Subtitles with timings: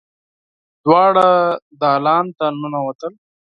[0.83, 1.27] دواړه
[1.81, 3.13] دالان ته ننوتل.